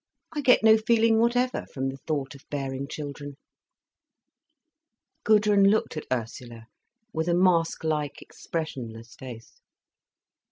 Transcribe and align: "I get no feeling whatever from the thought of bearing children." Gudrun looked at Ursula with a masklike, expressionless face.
"I 0.31 0.41
get 0.41 0.63
no 0.63 0.77
feeling 0.79 1.19
whatever 1.19 1.67
from 1.71 1.89
the 1.89 1.97
thought 2.07 2.33
of 2.33 2.41
bearing 2.49 2.87
children." 2.87 3.35
Gudrun 5.23 5.65
looked 5.69 5.95
at 5.95 6.07
Ursula 6.11 6.65
with 7.13 7.27
a 7.27 7.35
masklike, 7.35 8.19
expressionless 8.19 9.13
face. 9.15 9.61